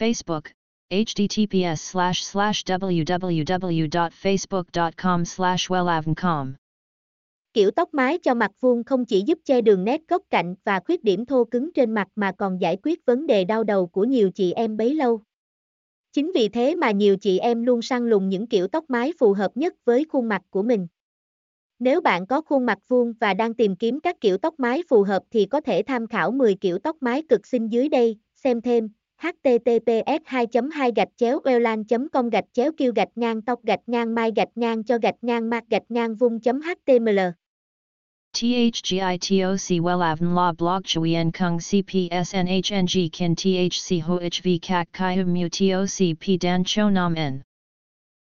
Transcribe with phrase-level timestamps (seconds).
[0.00, 0.42] Facebook,
[0.90, 6.52] https slash slash www.facebook.com slash wellavncom.
[7.52, 10.80] Kiểu tóc mái cho mặt vuông không chỉ giúp che đường nét góc cạnh và
[10.80, 14.04] khuyết điểm thô cứng trên mặt mà còn giải quyết vấn đề đau đầu của
[14.04, 15.20] nhiều chị em bấy lâu.
[16.12, 19.32] Chính vì thế mà nhiều chị em luôn săn lùng những kiểu tóc mái phù
[19.32, 20.86] hợp nhất với khuôn mặt của mình.
[21.78, 25.02] Nếu bạn có khuôn mặt vuông và đang tìm kiếm các kiểu tóc mái phù
[25.02, 28.60] hợp thì có thể tham khảo 10 kiểu tóc mái cực xinh dưới đây, xem
[28.60, 28.88] thêm
[29.22, 34.14] https 2 2 gạch chéo welan com gạch chéo kêu gạch ngang tóc gạch ngang
[34.14, 37.18] mai gạch ngang cho gạch ngang mạc gạch ngang vung html
[38.32, 46.36] THGITOC WELAVN La Blog Chuyen Kung CPSNHNG Kin THC HOHV CHI HUM Mu TOC P
[46.40, 47.42] Dan Cho Nam N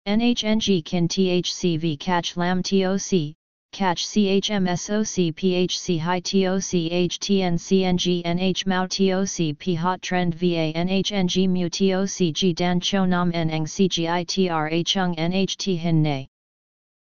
[0.07, 3.35] NHNG Kin thc v cach Lam TOC
[3.71, 11.69] catch CHMSOC PHC High TOC HTN CNG NH Mao TOC Hot Trend VA NHNG Mu
[11.69, 16.27] TOC Dan Cho Nam Neng CGITRA Chung NHT Hin Ne.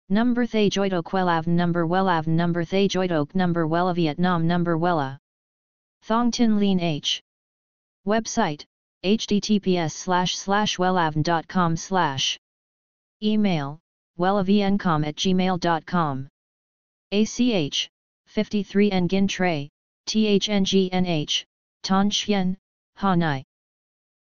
[0.08, 5.18] Number Thay Joidok Wellav Number Wellav Number Thay Joidok Number Wella Vietnam Number Wella.
[6.02, 7.22] Thong Tin Lean H.
[8.06, 8.64] Website
[9.04, 12.38] https slash slash wellavn.com slash
[13.22, 13.78] Email
[14.18, 16.28] wellavncom at gmail.com
[17.10, 17.88] ACH,
[18.26, 19.70] 53 Nguyen Tray,
[20.06, 21.44] THNGNH,
[21.82, 22.58] Tan Chien,
[22.98, 23.42] Hanai.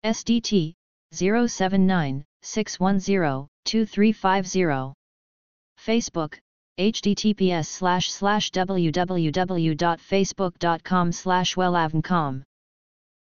[0.03, 0.75] SDT,
[1.11, 4.93] 079 610 2350.
[5.79, 6.37] Facebook,
[6.77, 12.43] https slash slash www.facebook.com slash wellavncom.